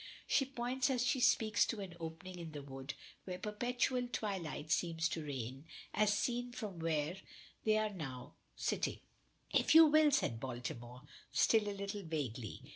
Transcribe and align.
She 0.25 0.45
points 0.45 0.89
as 0.89 1.05
she 1.05 1.19
speaks 1.19 1.63
to 1.67 1.79
an 1.79 1.95
opening 1.99 2.39
in 2.39 2.53
the 2.53 2.63
wood 2.63 2.95
where 3.25 3.37
perpetual 3.37 4.07
twilight 4.11 4.71
seems 4.71 5.07
to 5.09 5.23
reign, 5.23 5.65
as 5.93 6.11
seen 6.11 6.53
from 6.53 6.79
where 6.79 7.17
they 7.65 7.75
now 7.91 8.19
are 8.33 8.33
sitting. 8.55 8.99
"If 9.53 9.75
you 9.75 9.85
will," 9.85 10.09
says 10.09 10.31
Baltimore, 10.39 11.03
still 11.31 11.69
a 11.69 11.77
little 11.77 12.01
vaguely. 12.01 12.63